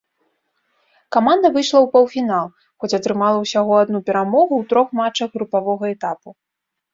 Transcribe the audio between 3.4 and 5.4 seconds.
ўсяго адну перамогу ў трох матчах